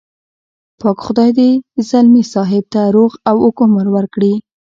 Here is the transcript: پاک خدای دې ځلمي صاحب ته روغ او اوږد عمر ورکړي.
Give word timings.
پاک 0.79 0.97
خدای 1.05 1.29
دې 1.39 1.49
ځلمي 1.89 2.23
صاحب 2.33 2.63
ته 2.73 2.81
روغ 2.95 3.11
او 3.29 3.35
اوږد 3.45 3.61
عمر 3.65 3.87
ورکړي. 3.95 4.33